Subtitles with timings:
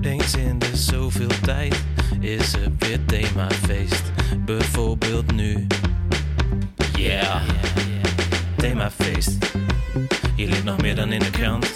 [0.00, 1.84] Eens in de zoveel tijd
[2.20, 4.02] is er weer themafeest.
[4.44, 5.66] Bijvoorbeeld nu.
[6.98, 7.42] Yeah,
[8.56, 9.36] themafeest.
[10.36, 11.72] Je leert nog meer dan in de krant.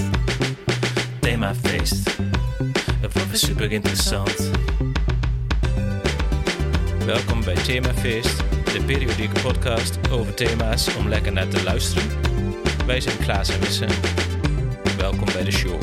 [1.20, 2.16] Themafeest.
[3.00, 4.50] Het wordt weer super interessant.
[7.06, 8.36] Welkom bij Themafeest,
[8.72, 12.08] de periodieke podcast over thema's om lekker naar te luisteren.
[12.86, 13.86] Wij zijn Klaas en Wisse.
[14.98, 15.82] Welkom bij de show.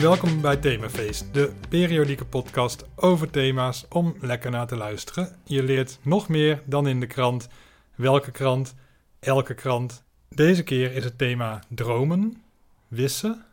[0.00, 5.36] Welkom bij Themafeest, de periodieke podcast over thema's om lekker naar te luisteren.
[5.44, 7.48] Je leert nog meer dan in de krant.
[7.94, 8.74] Welke krant?
[9.20, 10.04] Elke krant.
[10.28, 12.42] Deze keer is het thema dromen.
[12.88, 13.44] Wissen.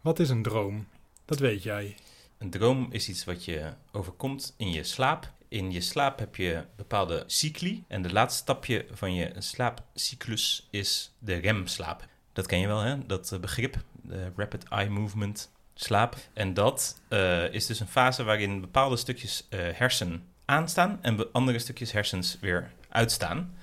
[0.00, 0.86] Wat is een droom?
[1.24, 1.96] Dat weet jij.
[2.38, 5.32] Een droom is iets wat je overkomt in je slaap.
[5.48, 7.84] In je slaap heb je bepaalde cycli.
[7.88, 12.06] En de laatste stapje van je slaapcyclus is de remslaap.
[12.32, 13.06] Dat ken je wel, hè?
[13.06, 15.50] Dat eh, begrip, de rapid eye movement
[15.84, 16.16] slaap.
[16.32, 21.58] En dat uh, is dus een fase waarin bepaalde stukjes uh, hersen aanstaan en andere
[21.58, 23.54] stukjes hersens weer uitstaan.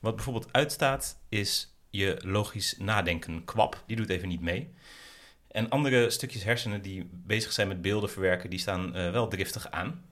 [0.00, 3.82] Wat bijvoorbeeld uitstaat is je logisch nadenken kwap.
[3.86, 4.74] Die doet even niet mee.
[5.48, 9.70] En andere stukjes hersenen die bezig zijn met beelden verwerken, die staan uh, wel driftig
[9.70, 10.04] aan.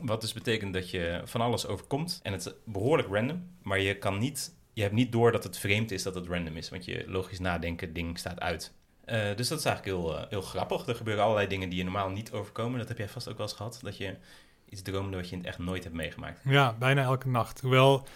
[0.00, 2.20] Wat dus betekent dat je van alles overkomt.
[2.22, 4.56] En het is behoorlijk random, maar je kan niet.
[4.72, 7.38] Je hebt niet door dat het vreemd is dat het random is, want je logisch
[7.38, 8.72] nadenken ding staat uit.
[9.12, 10.86] Uh, dus dat is eigenlijk heel, uh, heel grappig.
[10.86, 12.78] Er gebeuren allerlei dingen die je normaal niet overkomen.
[12.78, 13.78] Dat heb jij vast ook wel eens gehad.
[13.82, 14.14] Dat je
[14.68, 16.40] iets droomde wat je in het echt nooit hebt meegemaakt.
[16.44, 17.60] Ja, bijna elke nacht.
[17.60, 18.06] Hoewel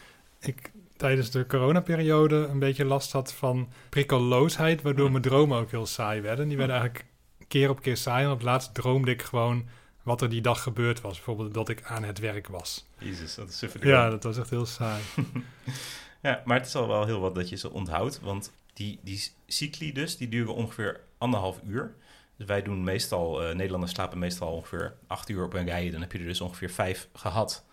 [0.41, 5.87] ik tijdens de coronaperiode een beetje last had van prikkelloosheid, waardoor mijn dromen ook heel
[5.87, 6.49] saai werden.
[6.49, 7.07] Die werden eigenlijk
[7.49, 8.25] keer op keer saai.
[8.25, 9.69] En op het laatst droomde ik gewoon
[10.03, 11.15] wat er die dag gebeurd was.
[11.15, 12.87] Bijvoorbeeld dat ik aan het werk was.
[12.99, 13.87] Jezus, dat is super.
[13.87, 15.03] Ja, dat was echt heel saai.
[16.23, 18.21] ja, maar het is al wel heel wat dat je ze onthoudt.
[18.21, 21.95] Want die, die cycli dus, die duren ongeveer anderhalf uur.
[22.37, 25.91] Dus wij doen meestal, uh, Nederlanders slapen meestal ongeveer acht uur op een rij.
[25.91, 27.65] Dan heb je er dus ongeveer vijf gehad.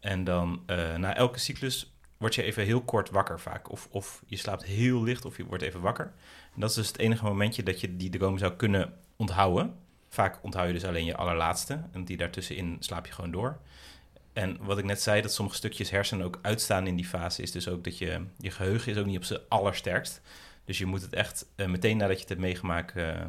[0.00, 3.70] En dan uh, na elke cyclus word je even heel kort wakker vaak.
[3.70, 6.12] Of, of je slaapt heel licht of je wordt even wakker.
[6.54, 9.74] En dat is dus het enige momentje dat je die droom zou kunnen onthouden.
[10.08, 11.82] Vaak onthoud je dus alleen je allerlaatste.
[11.92, 13.60] En die daartussenin slaap je gewoon door.
[14.38, 17.52] En wat ik net zei, dat sommige stukjes hersenen ook uitstaan in die fase, is
[17.52, 20.20] dus ook dat je, je geheugen is ook niet op zijn allersterkst.
[20.64, 23.24] Dus je moet het echt uh, meteen nadat je het hebt meegemaakt, uh,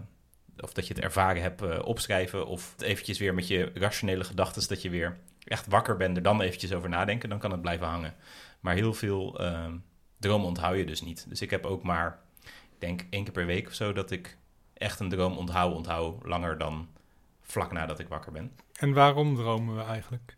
[0.59, 2.47] of dat je het ervaren hebt, uh, opschrijven.
[2.47, 6.42] Of eventjes weer met je rationele gedachten, dat je weer echt wakker bent, er dan
[6.42, 8.16] eventjes over nadenken, dan kan het blijven hangen.
[8.59, 9.78] Maar heel veel ehm,
[10.20, 11.26] dromen onthoud je dus niet.
[11.30, 14.38] Dus ik heb ook maar, ik denk één keer per week of zo, dat ik
[14.74, 16.88] echt een droom onthoud, onthoud langer dan
[17.41, 18.52] vlak nadat ik wakker ben.
[18.74, 20.38] En waarom dromen we eigenlijk?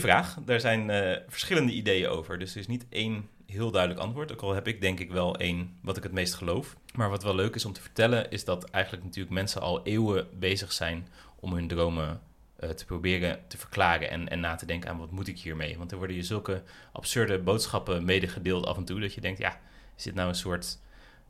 [0.00, 0.36] Vraag.
[0.44, 2.38] Daar zijn uh, verschillende ideeën over.
[2.38, 4.32] Dus er is niet één heel duidelijk antwoord.
[4.32, 6.76] Ook al heb ik denk ik wel één wat ik het meest geloof.
[6.94, 10.26] Maar wat wel leuk is om te vertellen, is dat eigenlijk natuurlijk mensen al eeuwen
[10.38, 11.08] bezig zijn
[11.40, 12.20] om hun dromen
[12.60, 15.78] uh, te proberen te verklaren en, en na te denken aan wat moet ik hiermee.
[15.78, 19.60] Want er worden je zulke absurde boodschappen medegedeeld af en toe dat je denkt, ja,
[19.96, 20.78] is dit nou een soort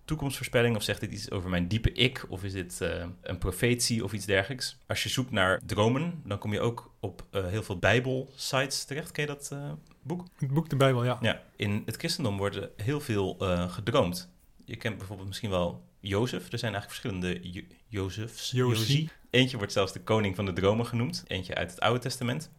[0.04, 4.04] toekomstvoorspelling of zegt dit iets over mijn diepe ik of is dit uh, een profetie
[4.04, 4.76] of iets dergelijks.
[4.86, 9.10] Als je zoekt naar dromen, dan kom je ook op uh, heel veel bijbelsites terecht.
[9.10, 10.26] Ken je dat uh, boek?
[10.38, 11.18] Het boek de Bijbel, ja.
[11.20, 13.36] Ja, in het christendom wordt heel veel
[13.68, 14.30] gedroomd.
[14.64, 16.52] Je kent bijvoorbeeld misschien wel Jozef.
[16.52, 18.50] Er zijn eigenlijk verschillende jo Jozefs.
[18.50, 19.10] Josie.
[19.30, 21.24] Eentje wordt zelfs de koning van de dromen genoemd.
[21.26, 22.50] Eentje uit het Oude Testament.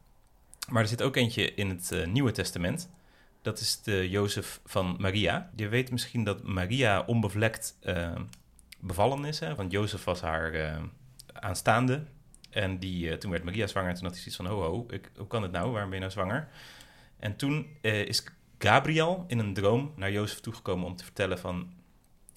[0.70, 2.90] Maar er zit ook eentje in het Nieuwe Testament.
[3.42, 5.52] Dat is de Jozef van Maria.
[5.56, 7.78] Je weet misschien dat Maria onbevlekt
[8.80, 9.40] bevallen is.
[9.40, 9.56] Hè?
[9.56, 10.80] Want Jozef was haar
[11.34, 12.04] aanstaande.
[12.54, 13.90] En die, uh, toen werd Maria zwanger.
[13.90, 15.72] En toen had hij zoiets van, ho ho, ik, hoe kan het nou?
[15.72, 16.48] Waarom ben je nou zwanger?
[17.20, 18.24] En toen is
[18.58, 21.74] Gabriel in een droom naar Jozef toegekomen om te vertellen van...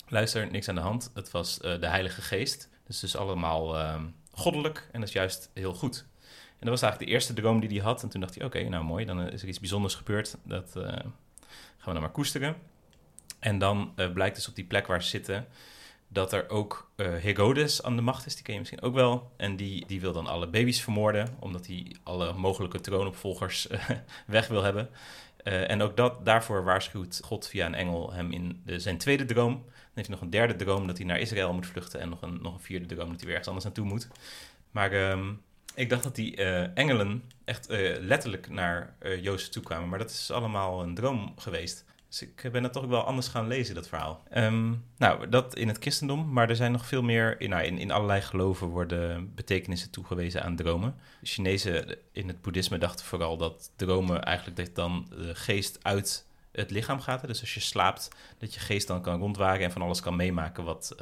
[0.08, 1.10] Luister, niks aan de hand.
[1.14, 2.68] Het was de Heilige Geest.
[2.86, 6.06] Dus dus allemaal ehm, goddelijk en dat is juist heel goed.
[6.58, 8.02] En dat was eigenlijk de eerste droom die hij had.
[8.02, 10.36] En toen dacht hij, oké, nou mooi, dan is er iets bijzonders gebeurd.
[10.42, 11.12] Dat gaan
[11.84, 12.56] we dan maar koesteren.
[13.38, 15.46] En dan blijkt dus op die plek waar ze zitten...
[16.16, 18.34] dat er ook uh, Herodes aan de macht is.
[18.34, 19.30] Die ken je misschien ook wel.
[19.36, 21.36] En die, die wil dan alle baby's vermoorden...
[21.38, 23.66] omdat hij alle mogelijke troonopvolgers
[24.26, 24.88] weg wil hebben.
[25.42, 29.52] en ook dat, daarvoor waarschuwt God via een engel hem in de, zijn tweede droom.
[29.52, 29.64] Dan
[29.94, 32.00] heeft hij nog een derde droom dat hij naar Israël moet vluchten...
[32.00, 34.08] en nog een, nog een vierde droom dat hij weer ergens anders naartoe moet.
[34.70, 35.10] Maar...
[35.10, 36.36] Um, ik dacht dat die
[36.74, 37.66] engelen echt
[38.00, 39.88] letterlijk naar Jozef toe kwamen.
[39.88, 41.84] Maar dat is allemaal een droom geweest.
[42.08, 44.22] Dus ik ben dat toch wel anders gaan lezen, dat verhaal.
[44.34, 46.32] Um, nou, dat in het christendom.
[46.32, 47.40] Maar er zijn nog veel meer...
[47.40, 50.94] In, nou, in, in allerlei geloven worden betekenissen toegewezen aan dromen.
[51.20, 54.56] De Chinezen in het boeddhisme dachten vooral dat dromen eigenlijk...
[54.56, 57.26] dat dan de geest uit het lichaam gaat.
[57.26, 58.08] Dus als je slaapt,
[58.38, 59.64] dat je geest dan kan rondwagen...
[59.64, 60.96] en van alles kan meemaken wat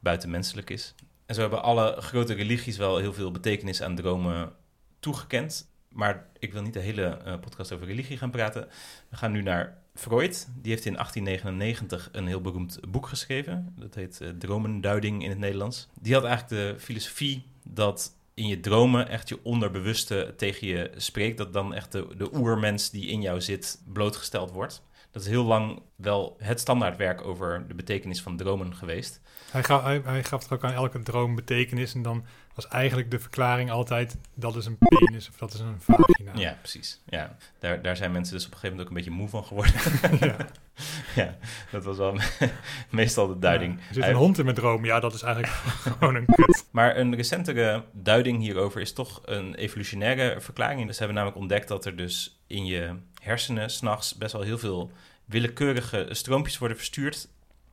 [0.00, 0.94] buitenmenselijk is.
[1.26, 4.52] En zo hebben alle grote religies wel heel veel betekenis aan dromen
[5.00, 5.70] toegekend.
[5.88, 8.68] Maar ik wil niet de hele eh, podcast over religie gaan praten.
[9.08, 10.48] We gaan nu naar Freud.
[10.62, 13.74] Die heeft in 1899 een heel beroemd boek geschreven.
[13.78, 15.88] Dat heet uh, Dromenduiding in het Nederlands.
[16.00, 21.38] Die had eigenlijk de filosofie dat in je dromen echt je onderbewuste tegen je spreekt.
[21.38, 24.82] Dat dan echt de, de oermens die in jou zit blootgesteld wordt.
[25.10, 29.20] Dat is heel lang wel het standaardwerk over de betekenis van dromen geweest.
[29.50, 31.94] Hij, gaf, hij, hij gaf er ook aan elke droom betekenis.
[31.94, 32.24] En dan
[32.54, 34.18] was eigenlijk de verklaring altijd...
[34.34, 36.32] dat is een penis of dat is een vagina.
[36.34, 37.00] Ja, precies.
[37.06, 37.36] Ja.
[37.58, 39.74] Daar, daar zijn mensen dus op een gegeven moment ook een beetje moe van geworden.
[40.28, 40.36] Ja.
[41.22, 41.36] ja,
[41.70, 42.18] dat was wel
[42.90, 43.78] meestal de duiding.
[43.78, 44.84] Ja, er zit een hond in mijn droom.
[44.84, 45.54] Ja, dat is eigenlijk
[45.98, 46.66] gewoon een kut.
[46.70, 50.86] Maar een recentere duiding hierover is toch een evolutionaire verklaring.
[50.86, 54.58] Dus ze hebben namelijk ontdekt dat er dus in je hersenen s'nachts best wel heel
[54.58, 54.90] veel
[55.28, 57.28] willekeurige stroompjes worden verstuurd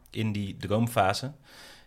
[0.09, 1.31] in die droomfase.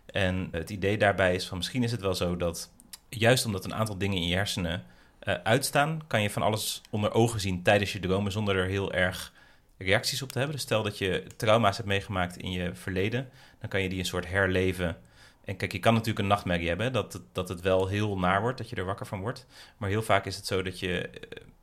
[0.05, 2.71] En het idee daarbij is van misschien is het wel zo dat
[3.09, 4.83] juist omdat een aantal dingen in je hersenen
[5.23, 8.93] uh, uitstaan, kan je van alles onder ogen zien tijdens je dromen zonder er heel
[8.93, 9.33] erg
[9.77, 10.55] reacties op te hebben.
[10.55, 13.29] Dus stel dat je trauma's hebt meegemaakt in je verleden,
[13.59, 14.97] dan kan je die een soort herleven.
[15.45, 18.41] En kijk, je kan natuurlijk een nachtmerrie hebben, dat het, dat het wel heel naar
[18.41, 19.45] wordt, dat je er wakker van wordt.
[19.77, 21.09] Maar heel vaak is het zo dat je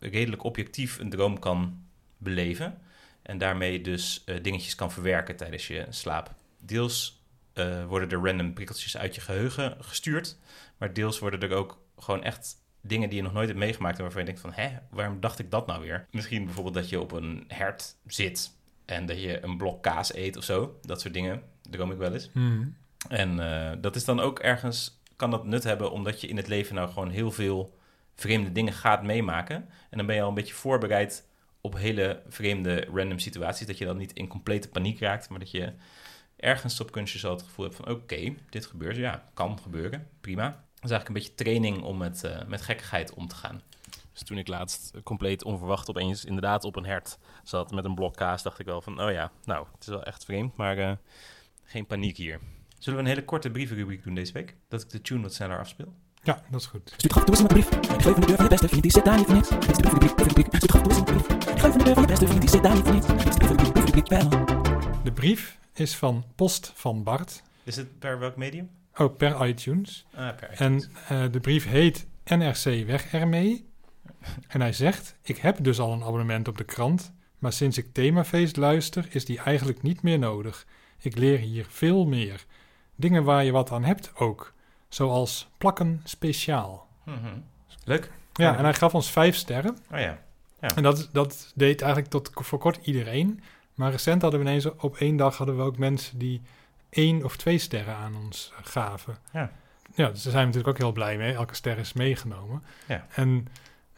[0.01, 1.83] uh, redelijk objectief een droom kan
[2.17, 2.79] beleven.
[3.27, 6.35] En daarmee dus uh, dingetjes kan verwerken tijdens je slaap.
[6.59, 7.25] Deels
[7.55, 10.37] uh, worden er random prikkeltjes uit je geheugen gestuurd.
[10.77, 13.97] Maar deels worden er ook gewoon echt dingen die je nog nooit hebt meegemaakt...
[13.97, 16.07] en waarvan je denkt van, hè, waarom dacht ik dat nou weer?
[16.11, 18.51] Misschien bijvoorbeeld dat je op een hert zit...
[18.85, 20.79] en dat je een blok kaas eet of zo.
[20.83, 22.31] Dat soort dingen droom ik wel eens.
[22.33, 22.77] Hmm.
[23.09, 25.01] En uh, dat is dan ook ergens...
[25.17, 27.79] kan dat nut hebben omdat je in het leven nou gewoon heel veel
[28.15, 29.57] vreemde dingen gaat meemaken.
[29.91, 31.29] En dan ben je al een beetje voorbereid
[31.67, 33.67] op hele vreemde random situaties.
[33.67, 35.73] Dat je dan niet in complete paniek raakt, maar dat je
[36.37, 37.89] ergens op kunstje zo het gevoel hebt van...
[37.89, 40.45] oké, dit gebeurt, ja, kan gebeuren, prima.
[40.45, 43.63] Dat is eigenlijk een beetje training om met, uh, met gekkigheid om te gaan.
[44.13, 48.17] Dus toen ik laatst compleet onverwacht opeens inderdaad op een hert zat met een blok
[48.17, 48.43] kaas...
[48.43, 50.93] dacht ik wel van, oh ja, nou, het is wel echt vreemd, maar uh,
[51.65, 52.41] geen paniek hier.
[52.79, 54.57] Zullen we een hele korte brievenrubriek doen deze week?
[54.69, 55.95] Dat ik de tune wat sneller afspeel?
[56.27, 56.93] Ja, dat is goed.
[56.97, 57.71] Stuur gaf een brief.
[57.71, 59.49] Ik geef van de deur van je beste vriend, die zit daar niet voor niks.
[59.49, 60.57] Dit is de brievenrubriek, brievenrubriek.
[60.57, 61.27] Stuur gaf toe eens een brief.
[61.55, 63.07] Ik geef van de deur van je beste vriend, die zit daar niet voor niks.
[63.07, 64.09] Dit is de brievenrubriek, brievenrubriek.
[64.09, 65.03] Wel.
[65.05, 67.43] De brief is van Post van Bart.
[67.65, 68.71] Is het per welk medium?
[68.97, 70.07] Oh, per iTunes.
[70.15, 70.89] Ah, per En iTunes.
[71.11, 73.69] uh, de brief heet NRC Weg ermee.
[74.49, 77.93] En hij zegt: Ik heb dus al een abonnement op de krant, maar sinds ik
[77.93, 80.67] Themafeest luister, is die eigenlijk niet meer nodig.
[80.99, 82.45] Ik leer hier veel meer.
[82.95, 84.55] Dingen waar je wat aan hebt ook.
[84.89, 86.87] Zoals plakken speciaal.
[87.05, 87.39] Mhm.
[87.85, 88.13] Leuk.
[88.33, 89.79] Ja, en hij gaf ons vijf sterren.
[89.93, 90.19] Oh ja.
[90.75, 93.43] En dat, dat deed eigenlijk tot voor kort iedereen.
[93.75, 96.43] Maar recent hadden we ineens op één dag hadden we ook mensen die
[96.91, 99.19] één of twee sterren aan ons gaven.
[99.33, 99.53] Ja.
[99.95, 101.35] Ja, dus daar zijn we natuurlijk ook heel blij mee.
[101.35, 102.63] Elke ster is meegenomen.
[102.89, 103.07] Ja.
[103.11, 103.49] En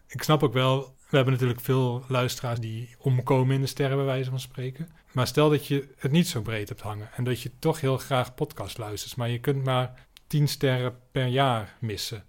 [0.06, 4.06] ik snap ook wel, we hebben natuurlijk veel luisteraars die omkomen in de sterren, bij
[4.06, 4.88] wijze van spreken.
[5.12, 7.98] Maar stel dat je het niet zo breed hebt hangen en dat je toch heel
[7.98, 12.24] graag podcast luistert, maar je kunt maar tien sterren per jaar missen.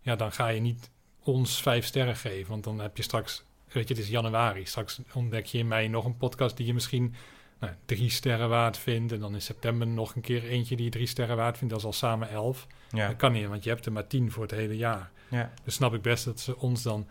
[0.00, 0.90] Ja, dan ga je niet
[1.22, 4.66] ons vijf sterren geven, want dan heb je straks, weet je, het is januari.
[4.66, 7.14] Straks ontdek je in mei nog een podcast die je misschien
[7.60, 9.12] nou, drie sterren waard vindt.
[9.12, 11.72] En dan in september nog een keer eentje die je drie sterren waard vindt.
[11.72, 12.66] Dat is al samen elf.
[12.90, 13.06] Ja.
[13.06, 15.10] Dat kan niet, want je hebt er maar tien voor het hele jaar.
[15.28, 15.52] ja.
[15.64, 17.06] Dus snap ik best dat ze ons dan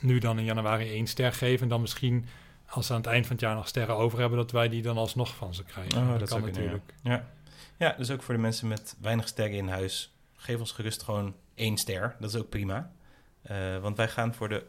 [0.00, 1.62] nu dan in januari één ster geven.
[1.62, 2.26] En dan misschien,
[2.66, 4.82] als ze aan het eind van het jaar nog sterren over hebben, dat wij die
[4.82, 6.02] dan alsnog van ze krijgen.
[6.02, 6.92] Oh, dat, dat kan natuurlijk.
[7.02, 7.10] Ja.
[7.12, 7.28] ja,
[7.96, 11.76] dus ook voor de mensen met weinig sterren in huis, geef ons gerust gewoon één
[11.76, 12.16] ster.
[12.20, 12.92] Dat is ook prima.
[13.50, 14.66] Uh, want wij gaan voor de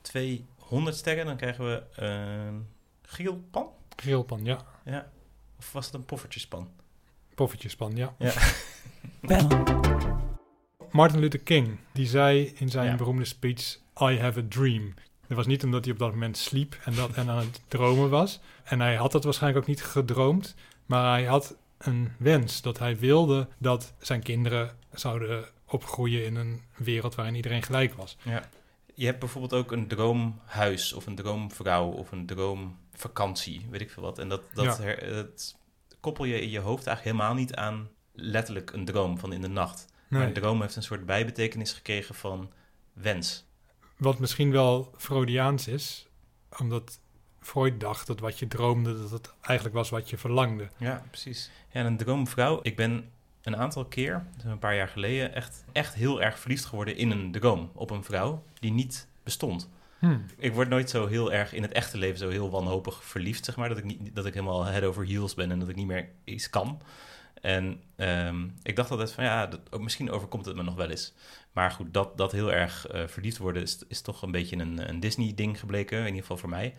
[0.00, 2.66] 200 sterren, dan krijgen we een
[3.02, 3.68] grillpan.
[3.96, 4.64] Grillpan, ja.
[4.84, 5.10] Ja.
[5.58, 6.70] Of was het een poffertjespan?
[7.34, 8.14] Poffertjespan, ja.
[8.18, 8.32] Ja.
[10.90, 12.96] Martin Luther King, die zei in zijn Ja.
[12.96, 14.94] beroemde speech, I have a dream.
[15.26, 18.10] Dat was niet omdat hij op dat moment sliep en, dat, en aan het dromen
[18.10, 18.40] was.
[18.64, 20.54] En hij had dat waarschijnlijk ook niet gedroomd,
[20.86, 26.62] maar hij had een wens dat hij wilde dat zijn kinderen zouden opgroeien in een
[26.76, 28.16] wereld waarin iedereen gelijk was.
[28.22, 28.48] ja.
[28.98, 34.02] Je hebt bijvoorbeeld ook een droomhuis of een droomvrouw of een droomvakantie, weet ik veel
[34.02, 34.18] wat.
[34.18, 34.82] En dat, dat, Ja.
[34.82, 35.56] her- dat
[36.00, 39.48] koppel je in je hoofd eigenlijk helemaal niet aan letterlijk een droom van in de
[39.48, 39.86] nacht.
[40.08, 42.52] Maar een droom heeft een soort bijbetekenis gekregen van
[42.92, 43.44] wens.
[43.96, 46.06] Wat misschien wel Freudiaans is,
[46.58, 47.00] omdat
[47.46, 50.68] Freud dacht dat wat je droomde, dat het eigenlijk was wat je verlangde.
[50.76, 51.50] Ja, precies.
[51.72, 52.60] Ja, en een droomvrouw.
[52.62, 53.10] Ik ben
[53.42, 57.10] een aantal keer, is een paar jaar geleden, echt, echt heel erg verliefd geworden in
[57.10, 57.70] een droom.
[57.74, 59.68] Op een vrouw die niet bestond.
[59.98, 60.18] Hm.
[60.36, 63.56] Ik word nooit zo heel erg in het echte leven zo heel wanhopig verliefd, zeg
[63.56, 63.68] maar.
[63.68, 66.08] Dat ik, niet, dat ik helemaal head over heels ben en dat ik niet meer
[66.24, 66.80] iets kan.
[67.40, 70.90] En ehm, ik dacht altijd van ja, dat, ook misschien overkomt het me nog wel
[70.90, 71.12] eens.
[71.52, 74.88] Maar goed, dat, dat heel erg eh, verliefd worden is, is toch een beetje een,
[74.88, 76.74] een Disney-ding gebleken, in ieder geval voor mij.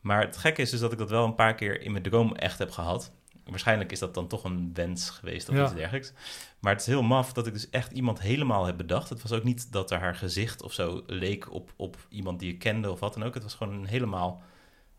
[0.00, 2.34] Maar het gekke is dus dat ik dat wel een paar keer in mijn droom
[2.34, 3.12] echt heb gehad.
[3.44, 5.64] Waarschijnlijk is dat dan toch een wens geweest of Ja.
[5.64, 6.12] iets dergelijks.
[6.60, 9.08] Maar het is heel maf dat ik dus echt iemand helemaal heb bedacht.
[9.08, 12.52] Het was ook niet dat er haar gezicht of zo leek op, op iemand die
[12.52, 13.34] ik kende of wat dan ook.
[13.34, 14.42] Het was gewoon een helemaal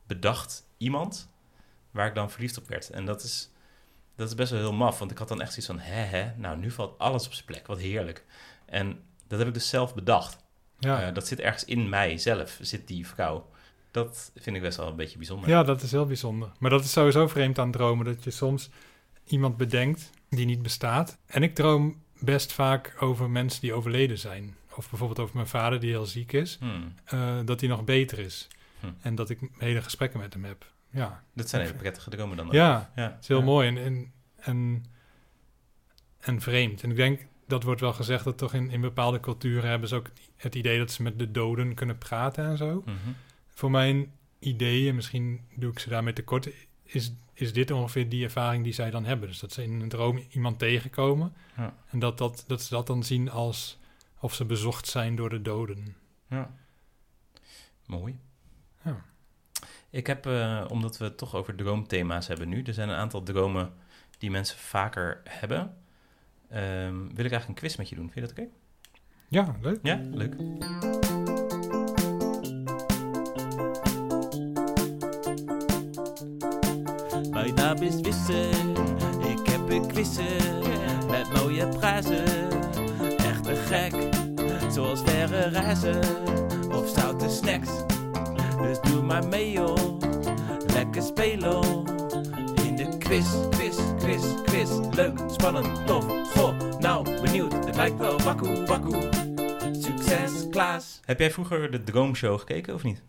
[0.07, 1.29] bedacht iemand
[1.91, 2.89] waar ik dan verliefd op werd.
[2.89, 3.49] En dat is,
[4.15, 5.79] dat is best wel heel maf, want ik had dan echt zoiets van...
[5.79, 8.25] hè, hè, nou nu valt alles op zijn plek, wat heerlijk.
[8.65, 10.37] En dat heb ik dus zelf bedacht.
[10.79, 11.01] Ja.
[11.07, 13.48] Eh, dat zit ergens in mij zelf, zit die vrouw.
[13.91, 15.49] Dat vind ik best wel een beetje bijzonder.
[15.49, 16.51] ja, dat is heel bijzonder.
[16.59, 18.69] Maar dat is sowieso vreemd aan dromen, dat je soms
[19.25, 21.17] iemand bedenkt die niet bestaat.
[21.25, 24.55] En ik droom best vaak over mensen die overleden zijn.
[24.75, 28.19] Of bijvoorbeeld over mijn vader die heel ziek is, Hmm, eh, dat hij nog beter
[28.19, 28.47] is.
[28.79, 28.87] Hm.
[29.01, 30.65] En dat ik hele gesprekken met hem heb.
[30.91, 33.43] Ja, dat zijn hele prettige dromen dan ja ja het is heel ja.
[33.43, 34.85] mooi en, en, en,
[36.19, 36.83] en vreemd.
[36.83, 39.95] En ik denk, dat wordt wel gezegd dat toch in, in bepaalde culturen hebben ze
[39.95, 42.81] ook het idee dat ze met de doden kunnen praten en zo.
[42.85, 42.95] Mhm.
[43.59, 46.49] Voor mijn ideeën, misschien doe ik ze daarmee tekort,
[46.83, 49.27] is, is dit ongeveer die ervaring die zij dan hebben.
[49.27, 51.75] Dus dat ze in een droom iemand tegenkomen Ja.
[51.89, 53.79] en dat, dat, dat ze dat dan zien als
[54.19, 55.95] of ze bezocht zijn door de doden.
[56.29, 56.53] Ja.
[57.85, 58.19] Mooi.
[58.83, 59.05] Ja.
[59.89, 63.23] Ik heb, eh, omdat we het toch over droomthema's hebben nu, er zijn een aantal
[63.23, 63.73] dromen
[64.17, 65.77] die mensen vaker hebben.
[66.49, 68.11] Ehm, wil ik eigenlijk een quiz met je doen?
[68.11, 68.47] Vind je dat oké?
[69.27, 69.79] Ja, leuk.
[69.83, 70.35] Ja, leuk.
[77.69, 80.25] Ik heb een quizzen
[81.09, 82.25] met mooie prijzen.
[83.17, 83.93] Echt een gek,
[84.71, 85.99] zoals verre reizen
[86.71, 87.69] of stoute snacks.
[88.61, 89.99] Dus doe maar mee joh,
[90.73, 91.63] lekker spelen
[92.63, 94.69] in de quiz, quiz, quiz, quiz.
[94.95, 99.09] Leuk, spannend, tof, goh, nou benieuwd, het lijkt wel wakkoe, wakkoe.
[99.71, 100.99] Succes Klaas.
[101.05, 103.01] Heb jij vroeger de Droomshow gekeken of niet?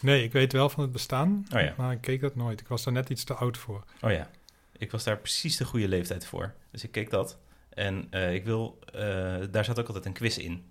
[0.00, 1.74] Nee, ik weet wel van het bestaan, Oh ja.
[1.76, 2.60] maar ik keek dat nooit.
[2.60, 3.84] Ik was daar net iets te oud voor.
[4.00, 4.30] Oh ja.
[4.78, 6.54] Ik was daar precies de goede leeftijd voor.
[6.70, 7.38] Dus ik keek dat.
[7.70, 9.02] En eh, ik wil, eh,
[9.50, 10.64] daar zat ook altijd een quiz in.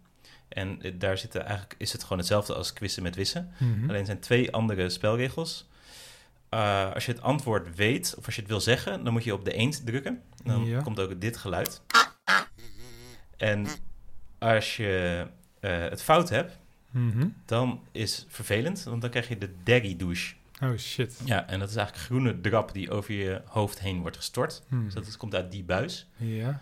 [0.48, 3.52] En eh, daar zitten eigenlijk, is het gewoon hetzelfde als quizzen met wissen.
[3.58, 3.90] Mhm.
[3.90, 5.68] Alleen zijn twee andere spelregels.
[6.94, 9.46] Als je het antwoord weet, of als je het wil zeggen, dan moet je op
[9.46, 10.22] de eend drukken.
[10.44, 10.82] Dan Ja.
[10.82, 11.82] komt ook dit geluid.
[13.38, 13.68] En
[14.40, 15.26] als je
[15.60, 16.58] het fout hebt,
[16.92, 17.28] Mhm.
[17.46, 20.36] dan is het vervelend, want dan krijg je de daggy douche.
[20.64, 21.22] Oh shit.
[21.26, 24.62] Ja, en dat is eigenlijk groene drap die over je hoofd heen wordt gestort.
[24.68, 24.84] Hmm.
[24.86, 26.08] Dus dat komt uit die buis.
[26.16, 26.62] Ja,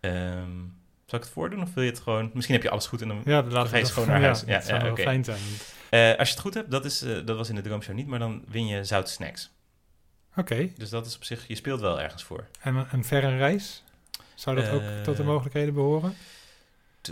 [0.00, 0.50] Ehm,
[1.06, 2.30] zal ik het voordoen of wil je het gewoon...
[2.34, 3.22] Misschien heb je alles goed en dan...
[3.24, 4.40] ja dan ga je gewoon naar huis.
[4.46, 5.38] Ja, Ja, fijn zijn.
[5.90, 8.06] Eh, als je het goed hebt, dat, is, eh, dat was in de Droomshow niet,
[8.06, 9.50] maar dan win je zoute snacks.
[10.36, 11.48] Oké, Dus dat is op zich...
[11.48, 12.46] Je speelt wel ergens voor.
[12.60, 13.82] en een, een verre reis?
[14.34, 16.14] Zou dat ook Eh, tot de mogelijkheden behoren?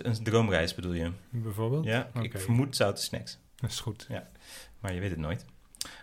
[0.02, 1.10] Een droomreis bedoel je?
[1.30, 1.84] Bijvoorbeeld?
[1.84, 3.38] Ja, ik vermoed zoute snacks.
[3.56, 4.08] Dat is goed.
[4.80, 5.44] Maar je weet het nooit.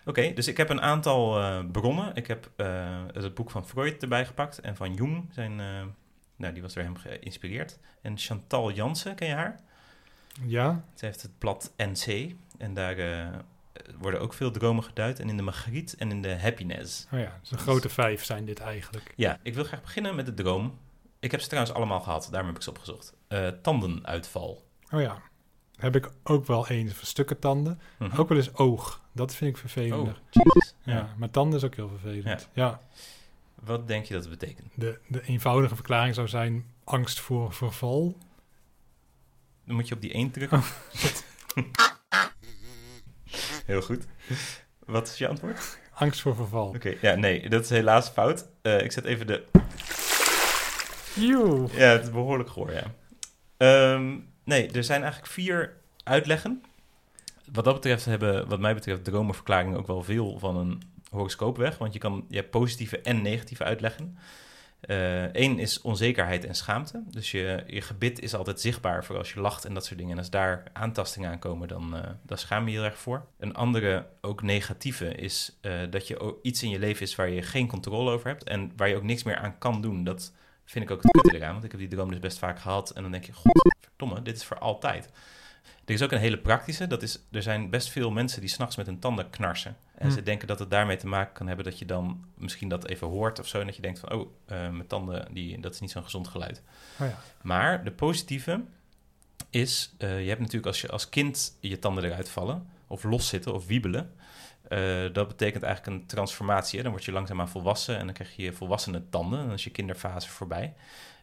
[0.06, 2.16] Oké, dus ik heb een aantal eh, bronnen.
[2.16, 5.30] Ik heb eh, het boek van Freud erbij gepakt en van Jung.
[5.34, 5.84] Zijn, eh,
[6.36, 7.80] nou, die was door hem geïnspireerd.
[8.02, 9.60] En Chantal Jansen, ken je haar?
[10.46, 12.36] Ja, Zij heeft het blad NC.
[12.58, 12.96] En daar
[13.98, 15.20] worden ook veel dromen geduid.
[15.20, 17.08] En in de Margriet en in de Happiness.
[17.14, 19.14] oh ja, dus een grote vijf zijn dit eigenlijk.
[19.16, 20.78] Ja, ik wil graag beginnen met de droom.
[21.22, 22.28] Ik heb ze trouwens allemaal gehad.
[22.32, 23.14] Daarom heb ik ze opgezocht.
[23.28, 24.66] Eh, tandenuitval.
[24.92, 25.22] Oh ja,
[25.76, 27.08] heb ik ook wel eens.
[27.08, 27.82] Stukken tanden.
[28.00, 28.20] Mhm.
[28.20, 29.02] Ook wel eens oog.
[29.12, 30.22] Dat vind ik vervelender.
[30.34, 30.44] Oh,
[30.84, 30.94] ja.
[30.94, 31.14] Ja.
[31.18, 32.50] maar tanden is ook heel vervelend.
[32.54, 32.82] Ja,
[33.56, 34.72] Wat denk je dat het betekent?
[34.76, 38.16] de, de eenvoudige verklaring zou zijn angst voor verval.
[39.66, 40.58] Dan moet je op die 1 drukken.
[40.58, 40.66] Oh,
[43.66, 44.06] Heel goed.
[44.86, 45.80] Wat is je antwoord?
[45.94, 46.68] Angst voor verval.
[46.68, 48.48] Oké, ja, nee, dat is helaas fout.
[48.62, 49.44] Eh, ik zet even de...
[51.74, 52.84] Ja, het is behoorlijk goor, ja.
[53.58, 56.64] Ehm, nee, er zijn eigenlijk vier uitleggen.
[57.52, 61.78] Wat dat betreft hebben, wat mij betreft, dromenverklaringen ook wel veel van een horoscoop weg.
[61.78, 64.18] Want je, kan, je hebt positieve en negatieve uitleggen.
[65.32, 67.04] Eén is onzekerheid en schaamte.
[67.08, 70.14] Dus je, je gebit is altijd zichtbaar voor als je lacht en dat soort dingen.
[70.14, 73.26] En als daar aantastingen aankomen, dan, eh dan schaam je je erg voor.
[73.40, 77.42] Een andere, ook negatieve, is eh, dat je iets in je leven is waar je
[77.42, 78.44] geen controle over hebt.
[78.44, 80.04] En waar je ook niks meer aan kan doen.
[80.04, 80.32] Dat
[80.66, 81.52] vind ik ook het kutte eraan.
[81.52, 82.90] Want ik heb die droom dus best vaak gehad.
[82.90, 85.10] En dan denk je, godverdomme, dit is voor altijd.
[85.86, 86.88] Er is ook een hele praktische.
[86.88, 89.78] Dat is, er zijn best veel mensen die s'nachts met hun tanden knarsen.
[89.96, 90.14] En Hm.
[90.14, 93.08] ze denken dat het daarmee te maken kan hebben dat je dan misschien dat even
[93.08, 93.60] hoort of zo.
[93.60, 96.28] En dat je denkt van, oh, eh, mijn tanden, die, dat is niet zo'n gezond
[96.28, 96.62] geluid.
[97.00, 97.18] Oh ja.
[97.42, 98.64] Maar de positieve
[99.50, 103.54] is, eh, je hebt natuurlijk als je als kind je tanden eruit vallen, of loszitten
[103.54, 104.14] of wiebelen.
[104.72, 106.78] Eh, dat betekent eigenlijk een transformatie.
[106.78, 106.84] Hè?
[106.84, 109.40] Dan word je langzaamaan volwassen en dan krijg je volwassene tanden.
[109.40, 110.74] En dan is je kinderfase voorbij.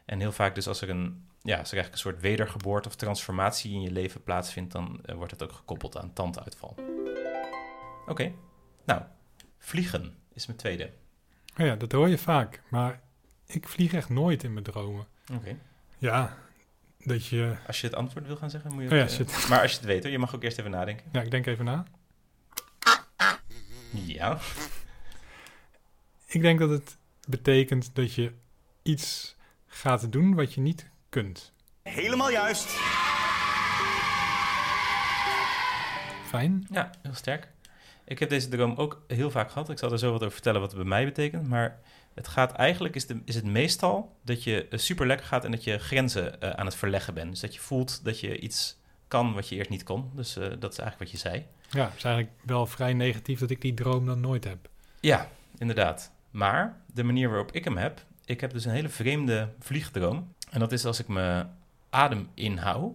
[0.05, 2.95] En heel vaak dus als er een, ja, als er eigenlijk een soort wedergeboorte of
[2.95, 6.75] transformatie in je leven plaatsvindt, dan eh, wordt het ook gekoppeld aan tanduitval.
[8.07, 8.31] Oké,
[8.85, 9.01] nou,
[9.57, 10.91] vliegen is mijn tweede.
[11.57, 12.61] Oh ja, dat hoor je vaak.
[12.69, 13.01] Maar
[13.45, 15.07] ik vlieg echt nooit in mijn dromen.
[15.33, 15.57] Oké.
[15.97, 16.37] Ja,
[17.03, 17.55] dat je...
[17.67, 19.49] Als je het antwoord wil gaan zeggen, moet je Oh ja, eh.
[19.49, 21.05] Maar als je het weet hoor, je mag ook eerst even nadenken.
[21.11, 21.85] Ja, ik denk even na.
[23.91, 24.39] Ja.
[26.25, 28.31] Ik denk dat het betekent dat je
[28.81, 29.35] iets
[29.67, 31.53] gaat doen wat je niet kunt.
[31.83, 32.67] Helemaal juist.
[36.25, 36.67] Fijn.
[36.71, 37.47] Ja, heel sterk.
[38.05, 39.69] Ik heb deze droom ook heel vaak gehad.
[39.69, 41.47] Ik zal er zo wat over vertellen wat het bij mij betekent.
[41.47, 41.79] Maar
[42.13, 45.51] het gaat eigenlijk, is, de, is het meestal dat je eh, super lekker gaat en
[45.51, 47.29] dat je grenzen eh, aan het verleggen bent.
[47.29, 48.77] Dus dat je voelt dat je iets
[49.07, 50.11] kan wat je eerst niet kon.
[50.13, 51.45] Dus eh, dat is eigenlijk wat je zei.
[51.69, 54.69] Ja, het is eigenlijk wel vrij negatief dat ik die droom dan nooit heb.
[54.99, 56.11] Ja, inderdaad.
[56.31, 60.33] Maar de manier waarop ik hem heb, ik heb dus een hele vreemde vliegdroom.
[60.49, 61.49] En dat is als ik mijn
[61.89, 62.93] adem inhoud,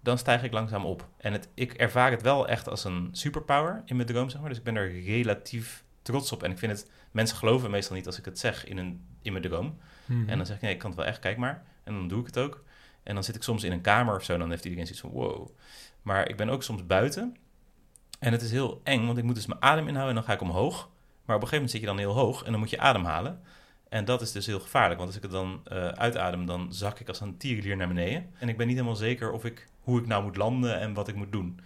[0.00, 1.08] dan stijg ik langzaam op.
[1.16, 4.48] En het, ik ervaar het wel echt als een superpower in mijn droom, zeg maar.
[4.48, 6.42] Dus ik ben er relatief trots op.
[6.42, 9.32] En ik vind het, mensen geloven meestal niet als ik het zeg in, een, in
[9.32, 9.78] mijn droom.
[10.04, 10.28] Mhm.
[10.28, 11.62] En dan zeg ik, nee, ik kan het wel echt, kijk maar.
[11.84, 12.64] En dan doe ik het ook.
[13.02, 15.10] En dan zit ik soms in een kamer of zo, dan heeft iedereen zoiets van,
[15.10, 15.48] wow.
[16.02, 17.36] Maar ik ben ook soms buiten.
[18.20, 20.32] En het is heel eng, want ik moet dus mijn adem inhouden en dan ga
[20.32, 20.88] ik omhoog.
[21.24, 23.42] Maar op een gegeven moment zit je dan heel hoog en dan moet je ademhalen.
[23.88, 27.00] En dat is dus heel gevaarlijk, want als ik het dan eh, uitadem, dan zak
[27.00, 28.30] ik als een tierenlier naar beneden.
[28.38, 31.08] En ik ben niet helemaal zeker of ik, hoe ik nou moet landen en wat
[31.08, 31.60] ik moet doen.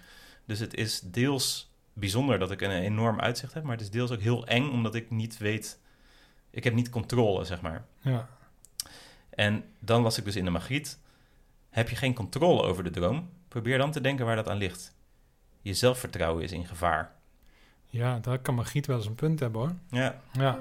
[0.45, 4.11] Dus het is deels bijzonder dat ik een enorm uitzicht heb, maar het is deels
[4.11, 5.81] ook heel eng, omdat ik niet weet...
[6.51, 7.85] Ik heb niet controle, zeg maar.
[8.01, 8.29] Ja.
[9.31, 10.99] En dan was ik dus in de magriet.
[11.71, 13.31] Heb je geen controle over de droom?
[13.49, 14.95] Probeer dan te denken waar dat aan ligt.
[15.65, 17.13] Je zelfvertrouwen is in gevaar.
[17.87, 19.75] ja, daar kan Margriet wel eens een punt hebben hoor.
[19.91, 20.59] Ja, Ja,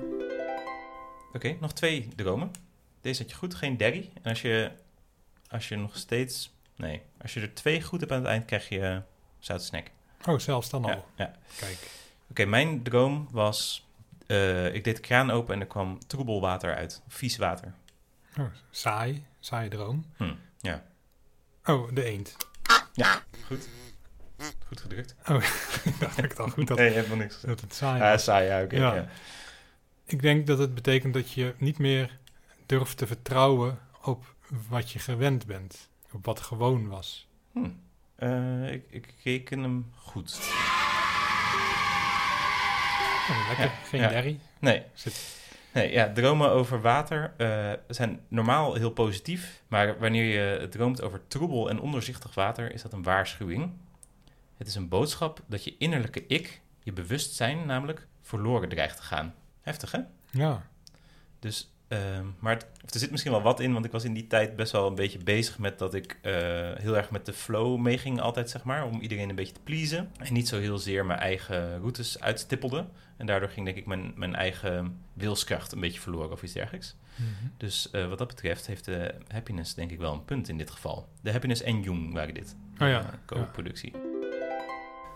[1.34, 1.56] oké.
[1.60, 2.52] nog twee dromen.
[3.02, 4.10] Deze had je goed, geen derry.
[4.22, 4.72] En als je,
[5.50, 6.52] als je nog steeds...
[6.76, 8.98] Nee, als je er twee goed hebt aan het eind, krijg je uh,
[9.40, 9.92] zoute snack.
[10.26, 10.90] oh, zelfs dan al.
[10.90, 11.34] Ja, ja.
[11.60, 11.78] Kijk.
[12.30, 13.88] Oké, mijn droom was...
[14.28, 17.02] eh, ik deed de kraan open en er kwam troebel water uit.
[17.08, 17.74] Vies water.
[18.40, 19.26] Oh, saai.
[19.40, 20.06] Saai droom.
[20.18, 20.84] Hm, ja.
[21.66, 22.38] Oh, de eend.
[23.48, 23.70] Goed.
[24.68, 25.16] Goed gedrukt.
[25.84, 26.78] Ik dacht dat ik het al goed had.
[26.78, 27.42] Nee, helemaal niks.
[27.42, 28.24] Dat het saai Ja, was.
[28.24, 28.76] saai, ja, oké.
[28.76, 28.96] Ja.
[28.96, 29.06] ja.
[30.06, 32.18] Ik denk dat het betekent dat je niet meer
[32.66, 34.34] durft te vertrouwen op
[34.70, 35.90] wat je gewend bent.
[36.12, 37.28] Op wat gewoon was.
[37.52, 37.70] Hm.
[38.16, 40.40] Eh, ik, ik reken hem goed.
[43.30, 43.66] Oh, lekker.
[43.66, 44.08] Ja, Geen ja.
[44.08, 44.40] derry.
[44.60, 44.84] Nee.
[44.94, 45.38] Zit-
[45.74, 49.62] nee, ja, dromen over water eh, zijn normaal heel positief.
[49.68, 50.26] Maar wanneer
[50.62, 53.72] je droomt over troebel en ondoorzichtig water, is dat een waarschuwing.
[54.58, 59.34] Het is een boodschap dat je innerlijke ik, je bewustzijn namelijk, verloren dreigt te gaan.
[59.62, 60.00] Heftig, hè?
[60.32, 60.68] Ja.
[61.40, 64.28] Dus, ehm, maar het- er zit misschien wel wat in, want ik was in die
[64.28, 66.32] tijd best wel een beetje bezig met dat ik eh,
[66.76, 70.12] heel erg met de flow meeging altijd, zeg maar, om iedereen een beetje te pleasen.
[70.20, 72.86] En niet zo heel zeer mijn eigen routes uitstippelde.
[73.18, 76.96] En daardoor ging denk ik mijn, mijn eigen wilskracht een beetje verloren of iets dergelijks.
[77.16, 77.48] Mhm.
[77.58, 80.72] Dus eh, wat dat betreft heeft de happiness denk ik wel een punt in dit
[80.72, 81.08] geval.
[81.22, 82.56] De happiness en Jung waren dit.
[82.80, 83.94] Oh ja, Eh, co-productie.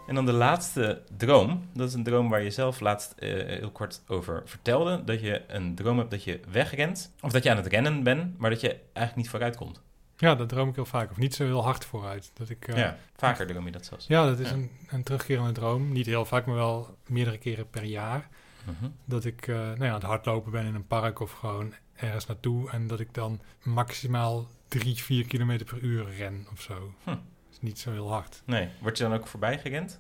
[0.08, 1.70] En dan de laatste droom.
[1.74, 5.04] Dat is een droom waar je zelf laatst eh, heel kort over vertelde.
[5.04, 7.12] Dat je een droom hebt dat je wegrent.
[7.22, 9.82] Of dat je aan het rennen bent, maar dat je eigenlijk niet vooruit komt.
[10.18, 11.12] Ja, dat droom ik heel vaak.
[11.12, 12.32] Of niet zo heel hard vooruit.
[12.34, 14.08] Dat ik, eh, ja, vaker droom je dat zelfs.
[14.08, 14.54] ja, dat is Ja.
[14.56, 15.92] Een, een terugkerende droom.
[15.92, 18.28] Niet heel vaak, maar wel meerdere keren per jaar.
[18.64, 18.90] Mhm.
[19.06, 22.26] Dat ik eh, nou ja, aan het hardlopen ben in een park of gewoon ergens
[22.26, 22.70] naartoe.
[22.70, 26.94] En dat ik dan maximaal drie, vier kilometer per uur ren of zo.
[27.04, 27.16] Hm.
[27.58, 28.42] Is niet zo heel hard.
[28.46, 30.00] Nee, word je dan ook voorbij gerend?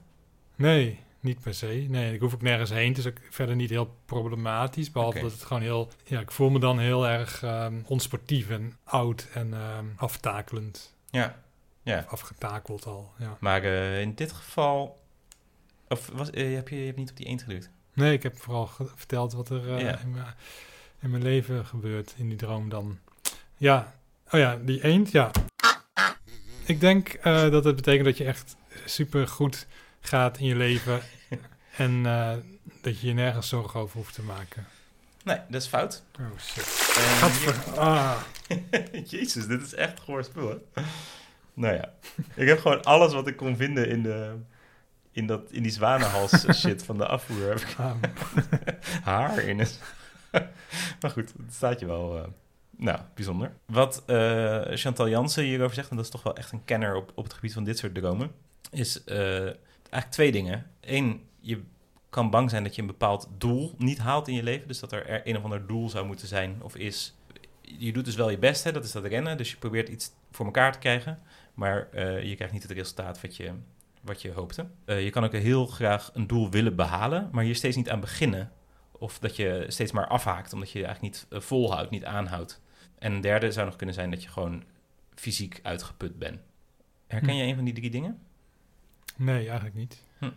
[0.55, 1.85] Nee, niet per se.
[1.89, 2.87] Nee, ik hoef ook nergens heen.
[2.89, 4.91] Het is ook verder niet heel problematisch.
[4.91, 5.91] Behalve dat het gewoon heel...
[6.03, 10.95] Ja, ik voel me dan heel erg ehm, onsportief en oud en ehm, aftakelend.
[11.09, 11.35] Ja,
[11.83, 11.97] ja.
[11.99, 13.37] Of afgetakeld al, ja.
[13.39, 14.99] Maar eh, in dit geval...
[15.87, 17.69] Of was, eh, heb je, je hebt niet op die eend gedrukt?
[17.93, 19.99] Nee, ik heb vooral verteld wat er eh, Ja.
[19.99, 20.35] in, mijn,
[21.01, 22.99] in mijn leven gebeurt in die droom dan.
[23.57, 23.95] Ja,
[24.31, 25.31] oh ja, die eend, ja.
[26.67, 29.67] Ik denk eh, dat het betekent dat je echt super goed
[30.01, 30.99] gaat in je leven.
[31.77, 32.33] en eh,
[32.81, 34.67] dat je je nergens zorgen over hoeft te maken.
[35.23, 36.03] Nee, dat is fout.
[36.19, 36.63] Oh shit.
[36.63, 38.21] Gadver- ah.
[39.09, 40.81] Jezus, dit is echt goor spul, hè?
[41.53, 41.93] Nou ja,
[42.33, 44.35] ik heb gewoon alles wat ik kon vinden in, de,
[45.11, 47.47] in, dat, in die zwanenhals shit van de afvoer.
[47.49, 47.95] Heb ik Ah,
[49.03, 49.79] haar in het.
[51.01, 52.17] maar goed, het staat je wel...
[52.17, 52.23] eh,
[52.77, 53.53] nou, bijzonder.
[53.65, 57.11] Wat eh, Chantal Jansen hierover zegt, en dat is toch wel echt een kenner op,
[57.15, 58.31] op het gebied van dit soort dromen,
[58.71, 60.65] is eh, eigenlijk twee dingen.
[60.81, 61.61] Eén, je
[62.09, 64.67] kan bang zijn dat je een bepaald doel niet haalt in je leven.
[64.67, 67.15] Dus dat er, een of ander doel zou moeten zijn of is.
[67.61, 69.37] Je doet dus wel je best, hè, dat is dat rennen.
[69.37, 71.19] Dus je probeert iets voor elkaar te krijgen.
[71.53, 73.51] Maar eh, je krijgt niet het resultaat wat je,
[74.01, 74.67] wat je hoopte.
[74.85, 78.51] Je kan ook heel graag een doel willen behalen, maar hier steeds niet aan beginnen.
[78.91, 82.61] Of dat je steeds maar afhaakt, omdat je eigenlijk niet volhoudt, niet aanhoudt.
[82.99, 84.63] En een derde zou nog kunnen zijn dat je gewoon
[85.15, 86.39] fysiek uitgeput bent.
[87.07, 87.35] Herken Hm.
[87.35, 88.19] je een van die drie dingen?
[89.15, 90.01] Nee, eigenlijk niet.
[90.17, 90.29] Hm.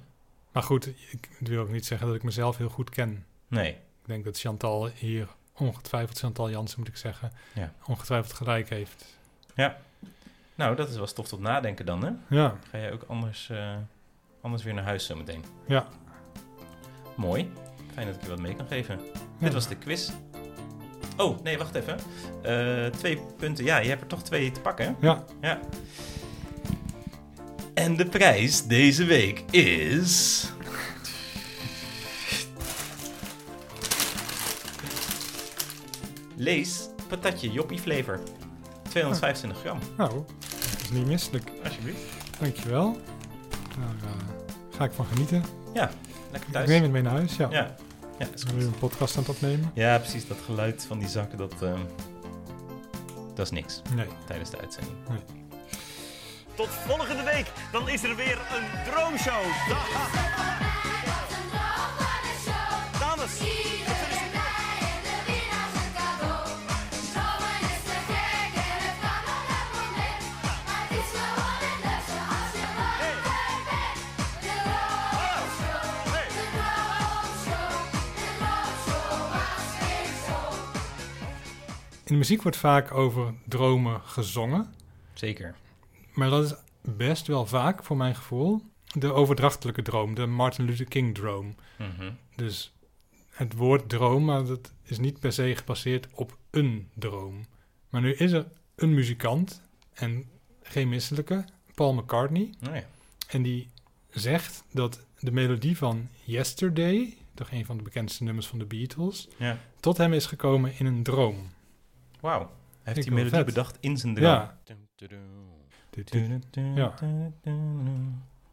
[0.52, 3.24] Maar goed, ik wil ook niet zeggen dat ik mezelf heel goed ken.
[3.48, 3.70] Nee.
[3.72, 7.72] Ik denk dat Chantal hier ongetwijfeld, Chantal Jansen moet ik zeggen, Ja.
[7.86, 9.18] ongetwijfeld gelijk heeft.
[10.54, 12.10] Nou, dat is wel stof tot nadenken dan, hè?
[12.36, 13.76] Ja, Ga je ook anders, eh,
[14.40, 15.44] anders weer naar huis zometeen.
[15.66, 15.88] ja.
[17.16, 17.52] Mooi.
[17.92, 19.00] Fijn dat ik je wat mee kan geven.
[19.12, 19.20] Ja.
[19.38, 20.10] Dit was de quiz.
[21.20, 21.98] Oh, nee, wacht even.
[22.42, 23.64] Eh, twee punten.
[23.64, 24.86] Ja, je hebt er toch twee te pakken.
[24.86, 25.06] hè?
[25.06, 25.60] Ja, Ja.
[27.74, 30.44] En de prijs deze week is...
[36.36, 38.18] Lees patatje joppie flavor.
[38.88, 40.10] 225 gram, nou,
[40.50, 41.50] dat is niet misselijk.
[41.64, 41.98] alsjeblieft.
[42.40, 43.00] Dankjewel.
[43.78, 45.44] Daar eh, ga ik van genieten.
[45.72, 46.68] Lekker Ik thuis.
[46.68, 47.48] neem het mee naar huis, ja.
[47.50, 47.74] Ja,
[48.20, 48.62] ja, is goed.
[48.62, 49.70] een podcast aan het opnemen?
[49.74, 50.26] Ja, precies.
[50.28, 51.80] Dat geluid van die zakken, dat, ehm,
[53.34, 54.06] dat is niks Nee.
[54.26, 54.96] tijdens de uitzending.
[56.54, 59.42] Tot volgende week, dan is er weer een droomshow.
[82.10, 84.74] De muziek wordt vaak over dromen gezongen.
[85.12, 85.54] Zeker.
[86.12, 86.54] Maar dat is
[86.96, 90.14] best wel vaak, voor mijn gevoel, de overdrachtelijke droom.
[90.14, 91.54] De Martin Luther King droom.
[91.78, 92.10] Mhm.
[92.36, 92.72] Dus
[93.30, 97.44] het woord droom, maar dat is niet per se gebaseerd op een droom.
[97.88, 100.24] Maar nu is er een muzikant, en
[100.62, 101.44] geen misselijke,
[101.74, 102.50] Paul McCartney.
[102.68, 102.84] Oh ja.
[103.28, 103.68] En die
[104.08, 109.28] zegt dat de melodie van Yesterday, toch een van de bekendste nummers van de Beatles,
[109.36, 109.58] ja.
[109.80, 111.50] tot hem is gekomen in een droom.
[112.20, 112.50] Wauw.
[112.82, 113.46] Hij heeft die melodie vet.
[113.46, 114.28] bedacht in zijn droom.
[114.28, 114.58] Ja.
[116.74, 116.94] Ja.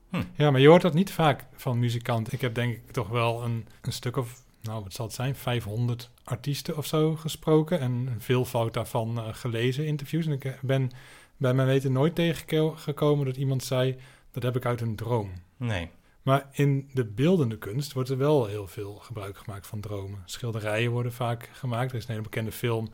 [0.09, 0.23] Hm.
[0.35, 2.33] Ja, maar je hoort dat niet vaak van muzikanten.
[2.33, 5.35] Ik heb denk ik toch wel een, een stuk of, nou wat zal het zijn,
[5.35, 7.79] 500 artiesten of zo gesproken.
[7.79, 10.25] En veel fout daarvan eh, gelezen, interviews.
[10.25, 10.91] En ik eh, ben
[11.37, 13.97] bij mijn weten nooit tegengekomen dat iemand zei,
[14.31, 15.31] dat heb ik uit een droom.
[15.57, 15.89] Nee.
[16.21, 20.21] Maar in de beeldende kunst wordt er wel heel veel gebruik gemaakt van dromen.
[20.25, 21.91] Schilderijen worden vaak gemaakt.
[21.91, 22.89] Er is een hele bekende film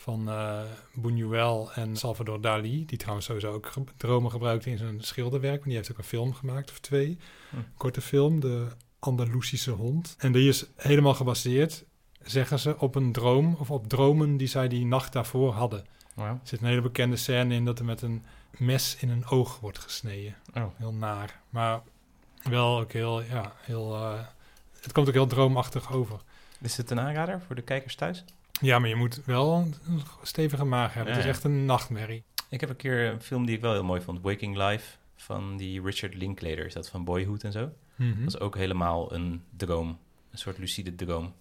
[0.00, 0.60] van eh
[1.00, 5.56] Buñuel en Salvador Dali, die trouwens sowieso ook ge- dromen gebruikte in zijn schilderwerk.
[5.58, 7.18] Maar die heeft ook een film gemaakt, of twee.
[7.50, 7.56] Hm.
[7.76, 8.66] Korte film, De
[8.98, 10.14] Andalusische Hond.
[10.18, 11.84] En die is helemaal gebaseerd,
[12.22, 15.84] zeggen ze, op een droom of op dromen die zij die nacht daarvoor hadden.
[16.14, 16.32] Wauw.
[16.32, 18.24] Er zit een hele bekende scène in dat er met een
[18.58, 20.34] mes in een oog wordt gesneden.
[20.54, 20.64] Oh.
[20.76, 21.40] Heel naar.
[21.50, 21.80] Maar
[22.42, 23.94] wel ook heel, ja, heel...
[23.94, 24.20] eh,
[24.80, 26.20] het komt ook heel droomachtig over.
[26.60, 28.24] Is het een aanrader voor de kijkers thuis?
[28.60, 29.74] Ja, maar je moet wel een
[30.22, 31.12] stevige maag hebben.
[31.12, 32.24] Ja, het is echt een nachtmerrie.
[32.48, 34.20] Ik heb een keer een film die ik wel heel mooi vond.
[34.22, 36.66] Waking Life van die Richard Linklater.
[36.66, 37.70] Is dat van Boyhood en zo?
[37.96, 38.18] Mhm.
[38.18, 39.98] Dat is ook helemaal een droom.
[40.30, 41.34] Een soort lucide droom.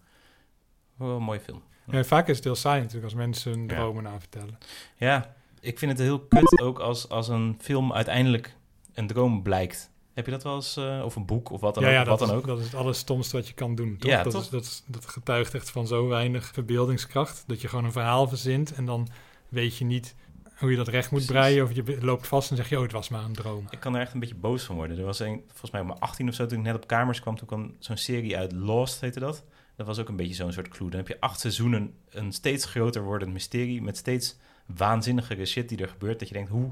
[0.95, 1.63] Wel een mooie film.
[1.91, 3.67] Ja, vaak is het heel saai natuurlijk als mensen hun Ja.
[3.75, 4.58] dromen aanvertellen.
[4.95, 8.56] Ja, ik vind het heel kut ook als, als een film uiteindelijk
[8.93, 9.89] een droom blijkt.
[10.17, 10.77] Heb je dat wel eens?
[10.77, 11.95] eh, of een boek of wat dan ja, ook?
[11.95, 12.47] ja of dat, wat dan is, ook?
[12.49, 13.97] dat is het allerstomste wat je kan doen.
[13.97, 14.12] Toch?
[14.12, 14.41] Ja, dat, toch?
[14.41, 17.43] Is, dat, is- dat getuigt echt van zo weinig verbeeldingskracht.
[17.47, 19.08] Dat je gewoon een verhaal verzint en dan
[19.49, 20.15] weet je niet
[20.58, 21.41] hoe je dat recht moet Precies.
[21.45, 21.63] breien.
[21.63, 23.65] Of je loopt vast en zeg je, oh, het was maar een droom.
[23.69, 24.97] Ik kan er echt een beetje boos van worden.
[24.97, 27.19] Er was een, volgens mij op mijn 18 of zo, toen ik net op kamers
[27.19, 29.43] kwam, toen kwam zo'n serie uit Lost, heette dat.
[29.75, 30.89] Dat was ook een beetje zo'n soort clue.
[30.89, 35.77] Dan heb je acht seizoenen een steeds groter wordend mysterie met steeds waanzinnigere shit die
[35.77, 36.19] er gebeurt.
[36.19, 36.71] Dat je denkt, hoe,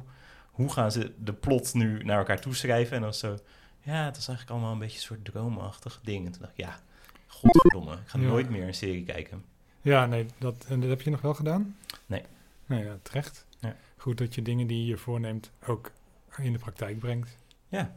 [0.55, 2.95] hoe gaan ze de plot nu naar elkaar toeschrijven?
[2.95, 3.37] En dan zo,
[3.81, 6.25] ja, het was eigenlijk allemaal een beetje een soort droomachtig ding.
[6.25, 6.79] En toen dacht ik, ja,
[7.27, 8.25] godverdomme, ik ga Ja.
[8.25, 9.43] nooit meer een serie kijken.
[9.81, 11.77] Ja, nee, dat, en dat heb je nog wel gedaan?
[12.05, 12.21] Nee.
[12.65, 13.45] Nee, ja, terecht.
[13.59, 13.75] Ja.
[13.97, 15.91] Goed dat je dingen die je voorneemt ook
[16.37, 17.37] in de praktijk brengt.
[17.67, 17.95] Ja.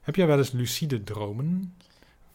[0.00, 1.74] Heb jij wel eens lucide dromen?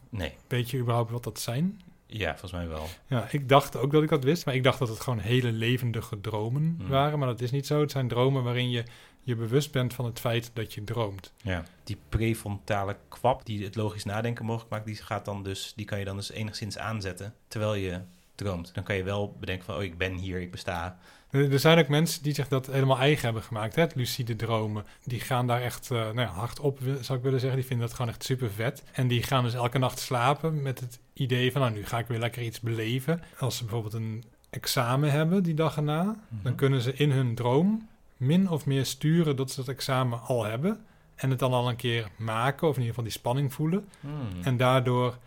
[0.09, 1.81] Nee, Weet je überhaupt wat dat zijn?
[2.05, 2.87] ja, volgens mij wel.
[3.07, 5.51] Ja, ik dacht ook dat ik dat wist, maar ik dacht dat het gewoon hele
[5.51, 6.87] levendige dromen Hmm.
[6.87, 7.19] waren.
[7.19, 7.81] Maar dat is niet zo.
[7.81, 8.83] Het zijn dromen waarin je
[9.23, 11.33] je bewust bent van het feit dat je droomt.
[11.41, 11.63] Ja.
[11.83, 15.99] Die prefrontale kwap die het logisch nadenken mogelijk maakt, die gaat dan dus, die kan
[15.99, 17.99] je dan dus enigszins aanzetten terwijl je
[18.35, 18.73] droomt.
[18.73, 20.97] Dan kan je wel bedenken van, oh, ik ben hier, ik besta.
[21.31, 23.81] Er zijn ook mensen die zich dat helemaal eigen hebben gemaakt, hè?
[23.81, 24.85] het lucide dromen.
[25.03, 27.59] Die gaan daar echt eh, nou ja, hard op, zou ik willen zeggen.
[27.59, 28.83] Die vinden dat gewoon echt super vet.
[28.91, 32.07] En die gaan dus elke nacht slapen met het idee van, nou, nu ga ik
[32.07, 33.21] weer lekker iets beleven.
[33.39, 36.43] Als ze bijvoorbeeld een examen hebben die dag erna, Mhm.
[36.43, 37.87] dan kunnen ze in hun droom
[38.19, 40.85] min of meer sturen dat ze dat examen al hebben.
[41.15, 43.89] En het dan al een keer maken, of in ieder geval die spanning voelen.
[43.99, 44.43] Hmm.
[44.43, 45.17] En daardoor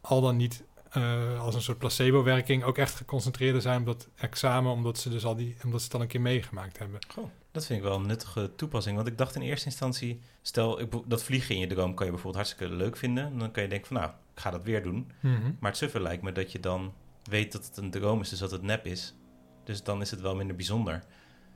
[0.00, 4.72] al dan niet eh, als een soort placebo-werking ook echt geconcentreerder zijn op dat examen,
[4.72, 6.98] omdat ze dus al die, omdat ze het al een keer meegemaakt hebben.
[7.08, 8.96] Goh, dat vind ik wel een nuttige toepassing.
[8.96, 12.12] Want ik dacht in eerste instantie, stel ik, dat vliegen in je droom kan je
[12.12, 13.38] bijvoorbeeld hartstikke leuk vinden.
[13.38, 15.10] Dan kan je denken van nou, ik ga dat weer doen.
[15.58, 18.38] Maar het suffer lijkt me dat je dan weet dat het een droom is, dus
[18.38, 19.14] dat het nep is.
[19.64, 21.04] Dus dan is het wel minder bijzonder.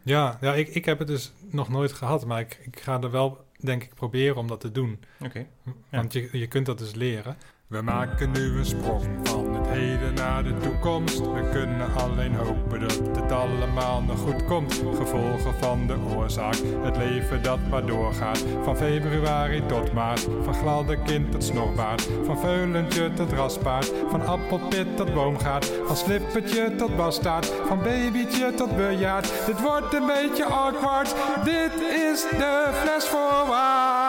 [0.02, 3.10] Ja, ja ik, ik heb het dus nog nooit gehad, maar ik, ik ga er
[3.10, 5.00] wel, denk ik, proberen om dat te doen.
[5.24, 5.46] Oké.
[5.90, 7.36] Want je, je kunt dat dus leren.
[7.70, 11.18] We maken nu een sprong van het heden naar de toekomst.
[11.18, 14.82] We kunnen alleen hopen dat het allemaal nog goed komt.
[14.96, 18.44] Gevolgen van de oorzaak, het leven dat maar doorgaat.
[18.62, 22.08] Van februari tot maart, van gladde kind tot snorbaard.
[22.24, 25.72] Van veulentje tot raspaard, van appelpit tot boomgaard.
[25.84, 29.46] Van slippertje tot bastaard, van babytje tot bejaard.
[29.46, 33.99] Dit wordt een beetje awkward, dit is de fles voorwaarts.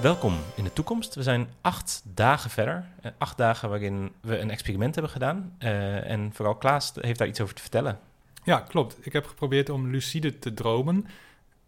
[0.00, 1.14] Welkom in de toekomst.
[1.14, 2.88] We zijn acht dagen verder.
[3.02, 5.54] Eh, acht dagen waarin we een experiment hebben gedaan.
[5.58, 7.98] Eh, en vooral Klaas heeft daar iets over te vertellen.
[8.44, 9.06] Ja, klopt.
[9.06, 11.06] Ik heb geprobeerd om lucide te dromen.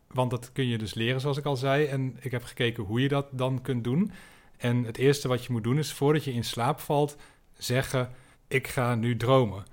[0.06, 1.86] Want dat kun je dus leren, zoals ik al zei.
[1.86, 4.12] En ik heb gekeken hoe je dat dan kunt doen.
[4.56, 7.16] En het eerste wat je moet doen is, voordat je in slaap valt,
[7.58, 8.10] zeggen:
[8.48, 9.64] Ik ga nu dromen.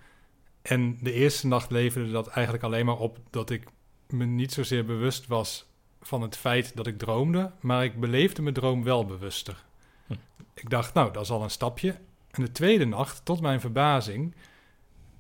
[0.62, 3.68] En de eerste nacht leverde dat eigenlijk alleen maar op dat ik
[4.08, 5.69] me niet zozeer bewust was
[6.10, 9.66] van het feit dat ik droomde, maar ik beleefde mijn droom wel bewuster.
[10.08, 10.14] Hm.
[10.54, 11.96] Ik dacht, nou, dat is al een stapje.
[12.32, 14.36] En de tweede nacht, tot mijn verbazing,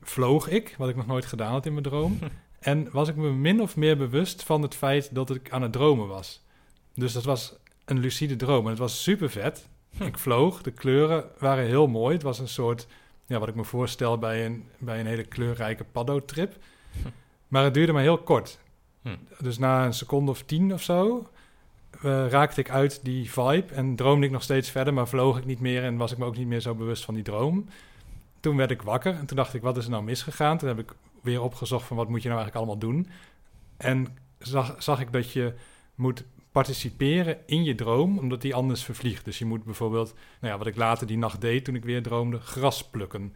[0.01, 2.19] vloog ik, wat ik nog nooit gedaan had in mijn droom.
[2.59, 5.71] En was ik me min of meer bewust van het feit dat ik aan het
[5.71, 6.41] dromen was.
[6.93, 8.63] Dus dat was een lucide droom.
[8.63, 9.67] En het was super vet.
[9.97, 10.03] Hm.
[10.03, 12.13] Ik vloog, de kleuren waren heel mooi.
[12.13, 12.87] Het was een soort,
[13.25, 16.55] ja, wat ik me voorstel bij een, bij een hele kleurrijke paddo-trip.
[16.91, 17.07] Hm.
[17.47, 18.59] Maar het duurde maar heel kort.
[19.09, 19.43] Hm.
[19.43, 21.29] Dus na een seconde of tien of zo
[22.01, 25.45] eh, raakte ik uit die vibe en droomde ik nog steeds verder, maar vloog ik
[25.45, 27.65] niet meer en was ik me ook niet meer zo bewust van die droom.
[28.39, 30.57] Toen werd ik wakker en toen dacht ik, wat is er nou misgegaan?
[30.57, 30.91] Toen heb ik
[31.21, 33.07] weer opgezocht van wat moet je nou eigenlijk allemaal doen.
[33.77, 35.53] En zag, zag ik dat je
[35.95, 39.25] moet participeren in je droom, omdat die anders vervliegt.
[39.25, 42.03] Dus je moet bijvoorbeeld, nou ja, wat ik later die nacht deed toen ik weer
[42.03, 43.33] droomde, gras plukken.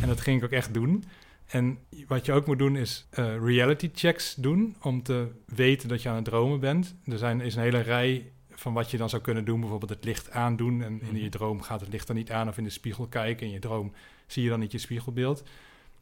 [0.00, 1.04] En dat ging ik ook echt doen.
[1.50, 6.02] En wat je ook moet doen is eh, reality checks doen om te weten dat
[6.02, 6.94] je aan het dromen bent.
[7.04, 9.60] Er zijn, is een hele rij van wat je dan zou kunnen doen.
[9.60, 12.58] Bijvoorbeeld het licht aandoen en in je droom gaat het licht dan niet aan of
[12.58, 13.46] in de spiegel kijken.
[13.46, 13.92] In je droom
[14.26, 15.42] zie je dan niet je spiegelbeeld.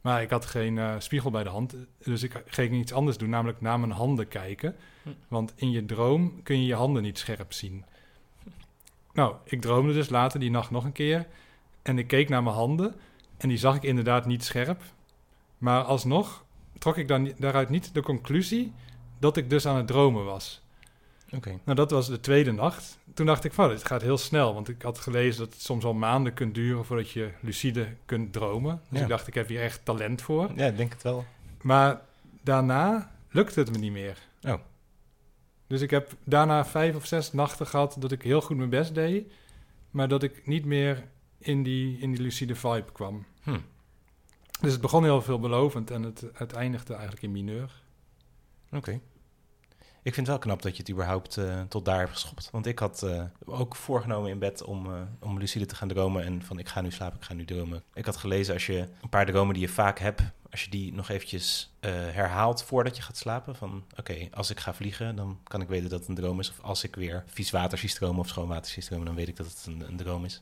[0.01, 3.29] Maar ik had geen eh, spiegel bij de hand, dus ik ging iets anders doen,
[3.29, 4.75] namelijk naar mijn handen kijken.
[5.03, 5.09] Hm.
[5.27, 7.85] Want in je droom kun je je handen niet scherp zien.
[9.13, 11.27] Nou, ik droomde dus later die nacht nog een keer
[11.81, 12.95] en ik keek naar mijn handen
[13.37, 14.81] en die zag ik inderdaad niet scherp.
[15.59, 16.43] Maar alsnog
[16.77, 18.73] trok ik dan daaruit niet de conclusie
[19.19, 20.61] dat ik dus aan het dromen was.
[21.31, 21.59] Oké.
[21.63, 22.97] Nou, dat was de tweede nacht.
[23.13, 24.53] Toen dacht ik van, dit gaat heel snel.
[24.53, 28.33] Want ik had gelezen dat het soms al maanden kunt duren voordat je lucide kunt
[28.33, 28.81] dromen.
[28.89, 29.03] Dus Ja.
[29.03, 30.51] ik dacht, ik heb hier echt talent voor.
[30.55, 31.25] Ja, ik denk het wel.
[31.61, 32.01] Maar
[32.43, 34.17] daarna lukte het me niet meer.
[34.41, 34.53] Oh.
[35.67, 38.95] Dus ik heb daarna vijf of zes nachten gehad dat ik heel goed mijn best
[38.95, 39.31] deed.
[39.91, 41.03] Maar dat ik niet meer
[41.37, 43.25] in die, in die lucide vibe kwam.
[43.43, 43.59] Hm.
[44.59, 47.81] Dus het begon heel veelbelovend en het, het eindigde eigenlijk in mineur.
[48.71, 48.99] Oké.
[50.01, 52.49] Ik vind het wel knap dat je het überhaupt eh, tot daar hebt geschopt.
[52.51, 56.23] Want ik had eh, ook voorgenomen in bed om, eh, om lucide te gaan dromen.
[56.23, 57.83] En van ik ga nu slapen, ik ga nu dromen.
[57.93, 60.21] Ik had gelezen als je een paar dromen die je vaak hebt...
[60.51, 61.73] als je die nog eventjes
[62.11, 63.55] herhaalt voordat je gaat slapen...
[63.55, 66.49] van oké, als ik ga vliegen, dan kan ik weten dat het een droom is.
[66.49, 69.05] Of als ik weer vies water zie stromen of schoon water zie stromen...
[69.05, 70.41] dan weet ik dat het een, een droom is.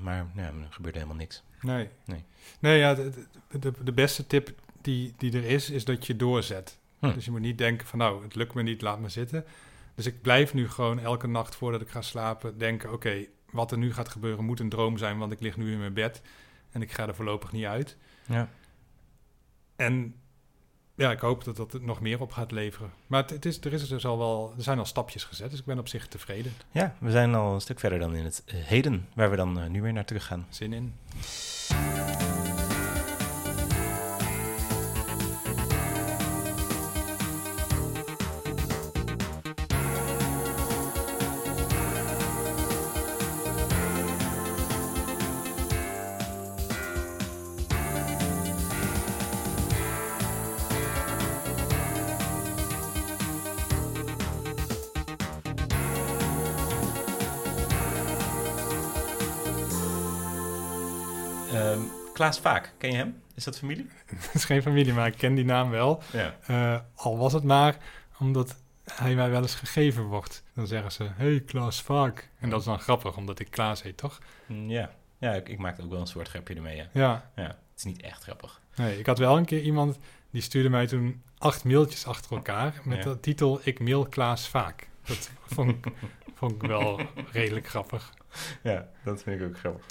[0.00, 1.42] Maar ja, er gebeurde helemaal niks.
[1.64, 1.88] Nee.
[2.04, 2.24] Nee.
[2.58, 3.12] Nee, ja, de,
[3.58, 6.78] de, de- beste tip die, die er is, is dat je doorzet.
[6.98, 7.12] Hm.
[7.14, 9.44] Dus je moet niet denken van, nou, het lukt me niet, laat me zitten.
[9.94, 12.92] Dus ik blijf nu gewoon elke nacht voordat ik ga slapen denken...
[12.92, 15.18] oké, wat er nu gaat gebeuren moet een droom zijn...
[15.18, 16.22] want ik lig nu in mijn bed
[16.70, 17.96] en ik ga er voorlopig niet uit.
[18.26, 18.48] Ja.
[19.76, 20.14] En
[20.94, 22.92] ja, ik hoop dat dat het nog meer op gaat leveren.
[23.06, 25.58] Maar het, het is, er, is dus al wel, er zijn al stapjes gezet, dus
[25.58, 26.52] ik ben op zich tevreden.
[26.70, 29.08] ja, we zijn al een stuk verder dan in het eh, heden...
[29.14, 30.46] waar we dan eh, nu weer naar terug gaan.
[30.48, 30.94] Zin in.
[62.24, 63.22] Klaas Vaak, ken je hem?
[63.34, 63.86] Is dat familie?
[64.06, 66.02] Het is geen familie, maar ik ken die naam wel.
[66.12, 66.36] Ja.
[66.46, 67.76] Eh, al was het maar
[68.18, 70.42] omdat hij mij wel eens gegeven wordt.
[70.54, 72.30] Dan zeggen ze, hey Klaas Vaak.
[72.38, 74.18] En dat is dan grappig, omdat ik Klaas heet, toch?
[74.46, 76.86] Mm, Ja, ja ik, ik maakte ook wel een soort grapje ermee, ja.
[76.92, 77.42] Ja, ja.
[77.46, 78.60] Het is niet echt grappig.
[78.76, 79.98] nee, ik had wel een keer iemand...
[80.30, 82.80] die stuurde mij toen acht mailtjes achter elkaar...
[82.84, 83.10] met Ja.
[83.10, 84.88] de titel Ik mail Klaas Vaak.
[85.06, 85.86] Dat vond ik,
[86.38, 87.00] vond ik wel
[87.32, 88.12] redelijk grappig.
[88.62, 89.84] Ja, dat vind ik ook grappig.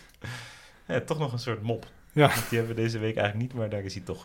[0.88, 1.92] Ja, toch nog een soort mop.
[2.14, 2.28] Ja.
[2.50, 4.24] Die hebben we deze week eigenlijk niet, maar daar is hij toch.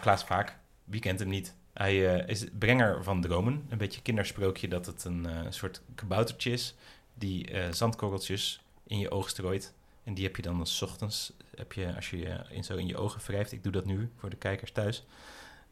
[0.00, 1.54] Klaas Vaak, wie kent hem niet?
[1.72, 3.66] Hij eh, is brenger van dromen.
[3.68, 6.74] Een beetje kindersprookje dat het een eh, soort kaboutertje is...
[7.14, 9.74] die eh, zandkorreltjes in je oog strooit.
[10.04, 12.86] En die heb je dan als ochtends, heb je, als je je in, zo in
[12.86, 13.52] je ogen wrijft...
[13.52, 15.04] ik doe dat nu voor de kijkers thuis...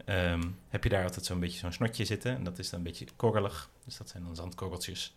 [0.05, 2.35] ehm, heb je daar altijd zo'n beetje zo'n snotje zitten.
[2.35, 3.71] En dat is dan een beetje korrelig.
[3.85, 5.15] Dus dat zijn dan zandkorreltjes.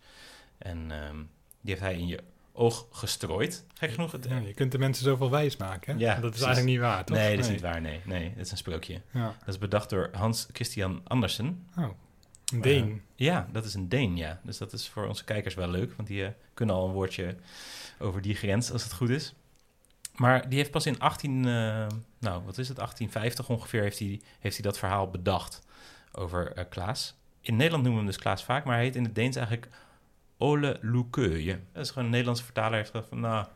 [0.64, 1.16] En ehm,
[1.60, 2.20] die heeft hij in je
[2.52, 3.64] oog gestrooid.
[3.74, 4.12] Gek genoeg.
[4.12, 5.94] Het, Ja, je kunt de mensen zoveel wijs maken.
[5.94, 6.00] hè?
[6.00, 7.16] Ja, dat is eigenlijk niet waar, toch?
[7.16, 7.80] nee, dat is niet waar.
[7.80, 9.00] Nee, nee, dat is een sprookje.
[9.10, 9.34] Ja.
[9.38, 11.66] Dat is bedacht door Hans Christian Andersen.
[11.78, 11.88] Oh,
[12.52, 12.88] een Deen.
[12.90, 14.40] Eh, ja, dat is een Deen, ja.
[14.42, 17.36] Dus dat is voor onze kijkers wel leuk, want die eh, kunnen al een woordje
[17.98, 19.34] over die grens, als het goed is.
[20.14, 21.86] Maar die heeft pas in 18, eh,
[22.18, 25.62] nou, wat is het, 1850 ongeveer, heeft hij, heeft hij dat verhaal bedacht
[26.12, 27.14] over Klaas.
[27.40, 29.68] In Nederland noemen we hem dus Klaas vaak, maar hij heet in het Deens eigenlijk
[30.38, 31.60] Ole Lukeuje.
[31.72, 33.46] Dat is gewoon een Nederlandse vertaler heeft gedacht van, nou,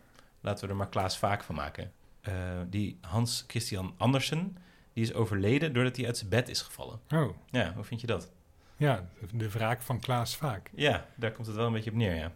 [0.41, 1.93] laten we er maar Klaas vaak van maken.
[2.21, 2.35] Eh,
[2.67, 4.57] die Hans Christian Andersen,
[4.93, 7.01] die is overleden doordat hij uit zijn bed is gevallen.
[7.11, 8.31] Oh, Ja, hoe vind je dat?
[8.79, 10.71] ja, de, wraak van Klaas Vaak.
[10.75, 12.33] Ja, daar komt het wel een beetje op neer, ja.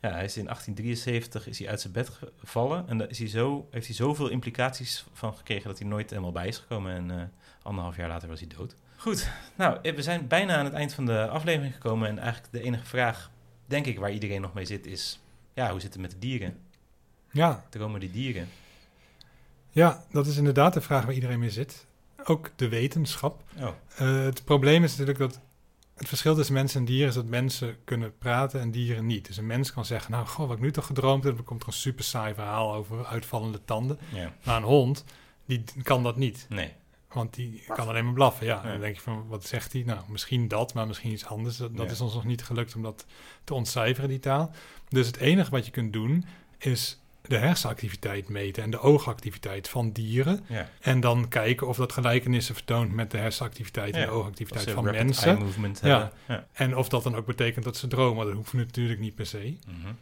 [0.00, 3.28] Ja, hij is in 1873 is hij uit zijn bed gevallen en daar is hij
[3.28, 7.10] zo, heeft hij zoveel implicaties van gekregen dat hij nooit helemaal bij is gekomen en
[7.10, 7.26] eh,
[7.62, 8.76] anderhalf jaar later was hij dood.
[8.96, 12.62] Goed, nou, we zijn bijna aan het eind van de aflevering gekomen en eigenlijk de
[12.62, 13.30] enige vraag,
[13.66, 15.20] denk ik, waar iedereen nog mee zit is,
[15.54, 16.58] ja, hoe zit het met de dieren?
[17.32, 18.48] Ja, Dromen die dieren?
[19.70, 21.86] ja, dat is inderdaad de vraag waar iedereen mee zit.
[22.24, 23.42] Ook de wetenschap.
[23.58, 25.40] Oh, Eh, het probleem is natuurlijk dat
[25.96, 29.26] het verschil tussen mensen en dieren is dat mensen kunnen praten en dieren niet.
[29.26, 31.62] Dus een mens kan zeggen, nou, goh, wat ik nu toch gedroomd heb, dan komt
[31.62, 33.98] er een super saai verhaal over uitvallende tanden.
[34.12, 35.04] ja, Maar een hond,
[35.46, 36.46] die kan dat niet.
[36.48, 36.72] nee.
[37.16, 38.46] Want die kan alleen maar blaffen.
[38.46, 38.70] Ja, Ja.
[38.70, 39.82] dan denk je van, wat zegt hij?
[39.86, 41.56] Nou, misschien dat, maar misschien iets anders.
[41.56, 41.92] Dat, dat Ja.
[41.92, 43.06] is ons nog niet gelukt om dat
[43.44, 44.50] te ontcijferen, die taal.
[44.88, 46.24] Dus het enige wat je kunt doen,
[46.58, 50.44] is de hersenactiviteit meten en de oogactiviteit van dieren.
[50.48, 54.84] Ja, En dan kijken of dat gelijkenissen vertoont met de hersenactiviteit en de oogactiviteit van
[54.84, 55.30] mensen.
[55.36, 55.88] eye movement Ja.
[55.88, 56.10] hebben.
[56.28, 56.46] Ja.
[56.52, 58.26] En of dat dan ook betekent dat ze dromen.
[58.26, 59.56] Dat hoeft natuurlijk niet per se.
[59.66, 59.92] Mhm.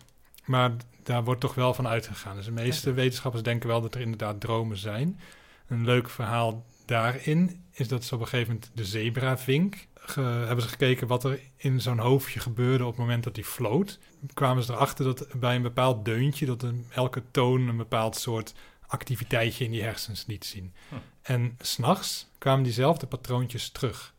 [0.45, 0.73] Maar
[1.03, 2.37] daar wordt toch wel van uitgegaan.
[2.37, 5.21] Dus de meeste wetenschappers denken wel dat er inderdaad dromen zijn.
[5.69, 9.87] Een leuk verhaal daarin is dat ze op een gegeven moment de zebravink...
[9.95, 13.45] ge- hebben ze gekeken wat er in zo'n hoofdje gebeurde op het moment dat hij
[13.45, 13.99] floot.
[14.35, 16.47] kwamen ze erachter dat bij een bepaald deuntje...
[16.47, 18.55] dat een, elke toon een bepaald soort
[18.87, 20.73] activiteitje in die hersens liet zien.
[20.89, 20.95] Hm.
[21.23, 24.15] En s'nachts kwamen diezelfde patroontjes terug.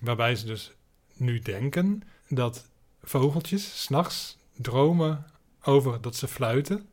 [0.00, 0.72] Waarbij ze dus
[1.16, 2.68] nu denken dat
[3.02, 5.26] vogeltjes s'nachts dromen
[5.62, 6.88] over dat ze fluiten,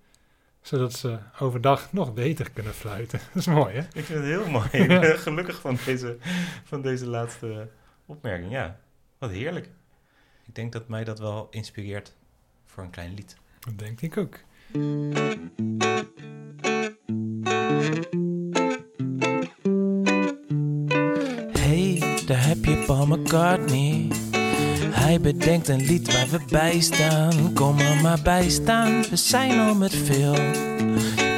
[0.67, 3.19] zodat ze overdag nog beter kunnen fluiten.
[3.33, 3.81] Dat is mooi, hè?
[3.81, 4.67] Ik vind het heel mooi.
[4.71, 6.17] Ik ben gelukkig van deze,
[6.63, 7.69] van deze laatste
[8.05, 8.51] opmerking.
[8.51, 8.79] Ja,
[9.17, 9.69] wat heerlijk.
[10.45, 12.15] Ik denk dat mij dat wel inspireert
[12.65, 13.35] voor een klein lied.
[13.59, 14.39] Dat denk ik ook.
[21.51, 24.26] Hey, daar heb je Paul McCartney.
[24.99, 27.53] Hij bedenkt een lied waar we bij staan.
[27.53, 30.35] Kom er maar bij staan, we zijn al met veel.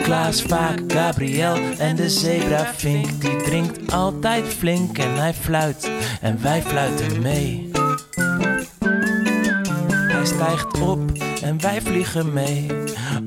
[0.03, 3.21] Klaas, Vaak, Gabriel en de zebravink.
[3.21, 5.91] Die drinkt altijd flink en hij fluit
[6.21, 7.69] en wij fluiten mee.
[9.89, 10.99] Hij stijgt op
[11.41, 12.67] en wij vliegen mee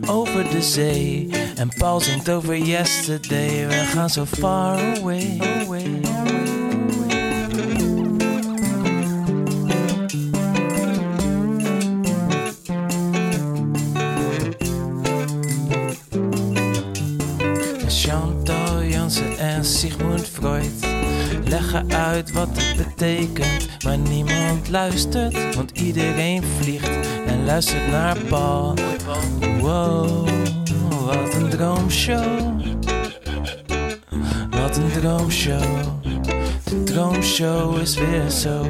[0.07, 1.31] over de zee.
[1.57, 3.66] En Paul zingt over yesterday.
[3.66, 5.38] We gaan zo far away.
[23.85, 26.90] Maar niemand luistert, want iedereen vliegt
[27.27, 28.75] en luistert naar Paul.
[29.61, 30.29] Wow,
[31.07, 32.61] wat een droomshow.
[34.51, 36.03] Wat een droomshow.
[36.65, 38.67] De droomshow is weer zo.